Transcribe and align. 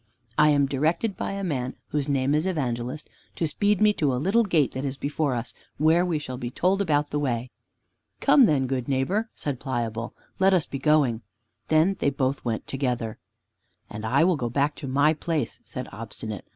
"I 0.35 0.49
am 0.49 0.65
directed 0.65 1.15
by 1.15 1.33
a 1.33 1.43
man, 1.43 1.75
whose 1.89 2.09
name 2.09 2.33
is 2.33 2.47
Evangelist, 2.47 3.07
to 3.35 3.45
speed 3.45 3.79
me 3.83 3.93
to 3.93 4.11
a 4.15 4.17
little 4.17 4.41
gate 4.43 4.71
that 4.71 4.83
is 4.83 4.97
before 4.97 5.35
us, 5.35 5.53
where 5.77 6.03
we 6.03 6.17
shall 6.17 6.37
be 6.39 6.49
told 6.49 6.81
about 6.81 7.11
the 7.11 7.19
way." 7.19 7.51
"Come 8.19 8.47
then, 8.47 8.65
good 8.65 8.87
neighbor," 8.87 9.29
said 9.35 9.59
Pliable, 9.59 10.15
"let 10.39 10.55
us 10.55 10.65
be 10.65 10.79
going." 10.79 11.21
Then 11.67 11.97
they 11.99 12.09
went 12.09 12.43
both 12.43 12.65
together. 12.65 13.19
"And 13.91 14.03
I 14.03 14.23
will 14.23 14.37
go 14.37 14.49
back 14.49 14.73
to 14.77 14.87
my 14.87 15.13
place," 15.13 15.59
said 15.63 15.87
Obstinate. 15.91 16.47